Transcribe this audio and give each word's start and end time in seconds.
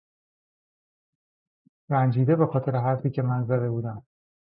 رنجیده 1.89 2.35
به 2.35 2.45
خاطر 2.45 2.75
حرفی 2.75 3.09
که 3.09 3.21
من 3.21 3.43
زده 3.43 3.69
بودم 3.69 4.05